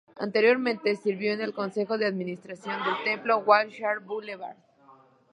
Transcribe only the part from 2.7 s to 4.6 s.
del Templo Wilshire Boulevard.